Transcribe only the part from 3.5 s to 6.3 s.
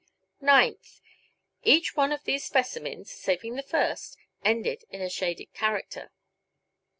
the first, ended in a shaded character.